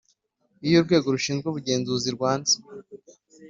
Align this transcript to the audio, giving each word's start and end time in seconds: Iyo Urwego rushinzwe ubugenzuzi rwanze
Iyo 0.67 0.77
Urwego 0.79 1.07
rushinzwe 1.15 1.45
ubugenzuzi 1.49 2.09
rwanze 2.15 2.55